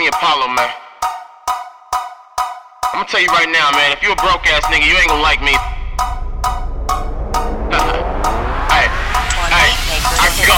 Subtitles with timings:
[0.00, 0.72] me Apollo, man.
[2.88, 3.92] I'm gonna tell you right now, man.
[3.92, 5.52] If you a broke ass nigga, you ain't gonna like me.
[8.72, 8.88] hey,
[9.52, 9.70] hey,
[10.24, 10.56] I go.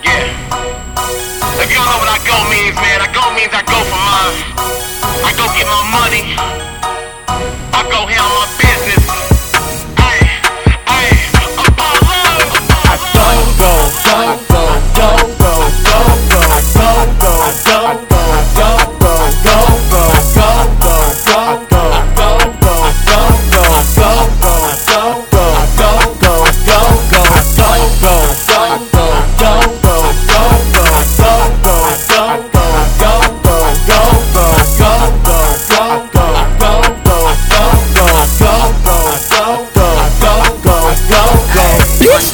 [0.00, 0.24] Yeah.
[1.60, 4.00] If you don't know what I go means, man, I go means I go for
[4.08, 4.40] mine.
[5.20, 6.32] I go get my money.
[7.76, 8.35] I go handle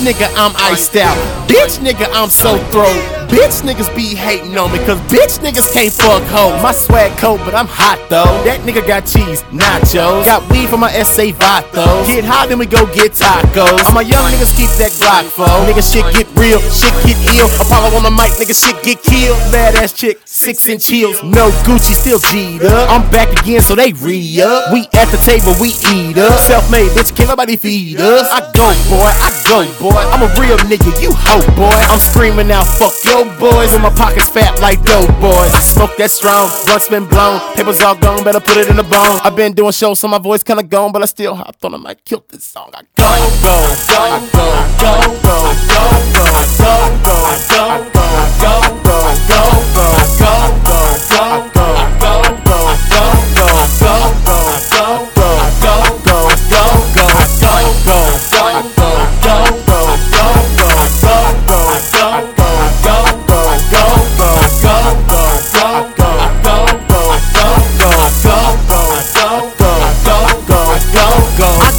[0.02, 1.16] nigga, I'm iced out.
[1.48, 3.11] Bitch nigga, I'm so throw.
[3.32, 6.60] Bitch niggas be hating on me, cause bitch niggas can't fuck hoes.
[6.62, 8.28] My swag cold, but I'm hot though.
[8.44, 10.28] That nigga got cheese, nachos.
[10.28, 12.04] Got weed for my SA Vato.
[12.04, 13.88] Get high, then we go get tacos.
[13.88, 15.48] All my young niggas keep that Glock for.
[15.64, 17.48] Nigga, shit get real, shit get ill.
[17.56, 19.40] Apollo on the mic, nigga, shit get killed.
[19.48, 21.24] Bad ass chick, six inch heels.
[21.24, 22.92] No Gucci, still G'd up.
[22.92, 24.76] I'm back again, so they re up.
[24.76, 26.36] We at the table, we eat up.
[26.44, 28.28] Self made, bitch, can't nobody feed us.
[28.28, 30.04] I go, boy, I go, boy.
[30.12, 31.80] I'm a real nigga, you hoe, boy.
[31.88, 33.72] I'm screaming out, fuck yo boys.
[33.74, 35.52] And my pockets fat like dope boys.
[35.54, 37.40] I smoke that strong, blunts been blown.
[37.54, 39.20] Papers all gone, better put it in the bone.
[39.24, 41.78] I've been doing shows, so my voice kinda gone, but I still hopped on the
[41.78, 42.70] mic, killed this song.
[42.74, 43.10] I go,
[43.42, 43.56] go,
[43.88, 44.81] go, go, go, go,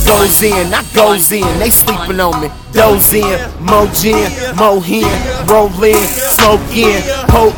[0.06, 2.50] goes in, I goes in, they sleeping on me.
[2.72, 5.06] Doze in, mo gin, mo hen,
[5.47, 5.96] roll in,
[6.34, 6.97] smoke in,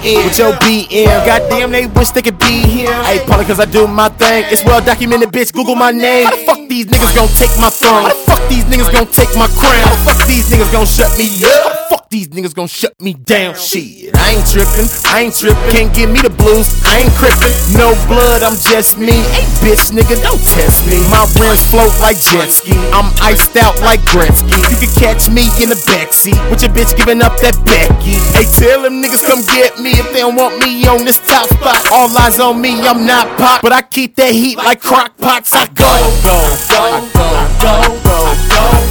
[0.03, 1.25] in, with your BM.
[1.25, 2.93] Goddamn, they wish they could be here.
[3.03, 4.45] Hey, probably cause I do my thing.
[4.47, 5.53] It's well documented, bitch.
[5.53, 6.25] Google my name.
[6.25, 8.03] How the fuck these niggas gon' take my throne?
[8.03, 9.73] How the fuck these niggas gon' take my crown?
[9.83, 11.74] How the fuck these niggas gon' shut me up?
[12.15, 13.51] these niggas gon' shut me down.
[13.59, 17.51] Shit, I ain't trippin', I ain't trippin', can't give me the blues, I ain't crippin'.
[17.75, 19.19] No blood, I'm just me.
[19.35, 20.95] Hey, bitch, nigga, don't test me.
[21.11, 24.55] My rims float like jet ski, I'm iced out like Gretzky.
[24.71, 28.15] You can catch me in the backseat with your bitch giving up that Becky.
[28.31, 31.51] Hey, tell them niggas come get me if they don't want me on this top
[31.51, 31.83] spot.
[31.91, 35.51] All eyes on me, I'm not pop, but I keep that heat like crock pots.
[35.51, 35.91] I go,
[36.23, 36.37] go,
[36.71, 37.27] go, go,
[37.59, 37.75] go,
[38.07, 38.15] go.
[38.55, 38.84] go.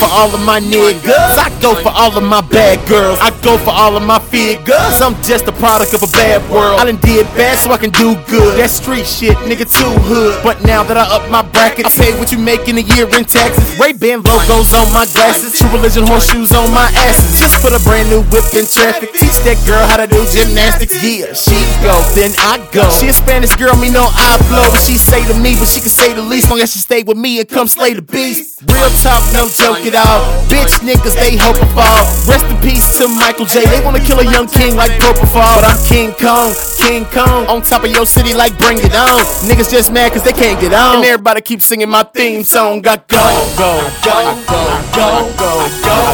[0.00, 1.36] For all of my niggas.
[1.36, 3.20] I go for all of my bad girls.
[3.20, 4.96] I go for all of my figures.
[5.04, 6.80] I'm just a product of a bad world.
[6.80, 8.56] I done did bad so I can do good.
[8.56, 10.40] That street shit, nigga, too hood.
[10.42, 13.04] But now that I up my bracket, I pay what you make in a year
[13.12, 13.76] in taxes.
[13.76, 15.52] Ray Ban logos on my glasses.
[15.60, 17.36] True religion horseshoes on my asses.
[17.36, 19.12] Just put a brand new whip in traffic.
[19.12, 20.96] Teach that girl how to do gymnastics.
[21.04, 22.88] Yeah, she go, then I go.
[22.88, 24.64] She a Spanish girl, me no I blow.
[24.72, 26.48] But she say to me, but she can say the least.
[26.48, 28.64] Long as she stay with me and come slay the beast.
[28.64, 30.22] Real talk, no joke it all.
[30.46, 32.02] Bitch niggas, they hope I fall.
[32.30, 33.66] Rest in peace to Michael J.
[33.66, 35.54] They wanna kill a young king like Purple Fall.
[35.58, 37.46] But I'm King Kong, King Kong.
[37.50, 39.20] On top of your city like bring it on.
[39.46, 40.96] Niggas just mad cause they can't get on.
[40.96, 42.82] And everybody keep singing my theme song.
[42.82, 43.18] Got go,
[43.58, 43.70] go,
[44.04, 44.60] go, go,
[44.94, 45.50] go, go.
[45.84, 46.09] go.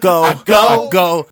[0.00, 1.30] go, I go, I go.